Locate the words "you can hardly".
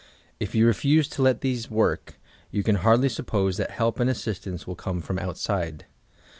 2.49-3.07